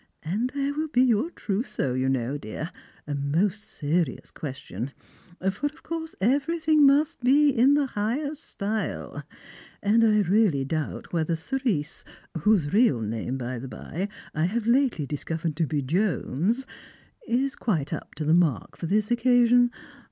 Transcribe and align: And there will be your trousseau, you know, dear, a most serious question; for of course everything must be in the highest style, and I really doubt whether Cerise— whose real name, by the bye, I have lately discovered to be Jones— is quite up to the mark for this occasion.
And 0.23 0.49
there 0.55 0.73
will 0.73 0.87
be 0.87 1.03
your 1.03 1.29
trousseau, 1.29 1.93
you 1.93 2.09
know, 2.09 2.35
dear, 2.35 2.71
a 3.05 3.13
most 3.13 3.61
serious 3.61 4.31
question; 4.31 4.93
for 5.51 5.67
of 5.67 5.83
course 5.83 6.15
everything 6.19 6.87
must 6.87 7.21
be 7.23 7.51
in 7.51 7.75
the 7.75 7.85
highest 7.85 8.43
style, 8.43 9.21
and 9.79 10.03
I 10.03 10.21
really 10.21 10.65
doubt 10.65 11.13
whether 11.13 11.35
Cerise— 11.35 12.03
whose 12.39 12.73
real 12.73 12.99
name, 13.01 13.37
by 13.37 13.59
the 13.59 13.67
bye, 13.67 14.09
I 14.33 14.45
have 14.45 14.65
lately 14.65 15.05
discovered 15.05 15.55
to 15.57 15.67
be 15.67 15.83
Jones— 15.83 16.65
is 17.27 17.55
quite 17.55 17.93
up 17.93 18.15
to 18.15 18.25
the 18.25 18.33
mark 18.33 18.75
for 18.77 18.87
this 18.87 19.11
occasion. 19.11 19.69